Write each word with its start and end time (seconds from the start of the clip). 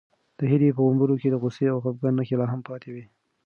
د 0.37 0.39
هیلې 0.51 0.69
په 0.75 0.81
غومبورو 0.85 1.19
کې 1.21 1.27
د 1.31 1.35
غوسې 1.41 1.65
او 1.73 1.79
خپګان 1.83 2.13
نښې 2.17 2.35
لا 2.39 2.45
هم 2.51 2.61
پاتې 2.69 2.89
وې. 2.93 3.03